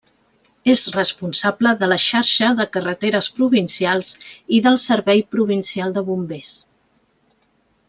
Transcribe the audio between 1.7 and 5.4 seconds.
de la xarxa de carreteres provincials i del servei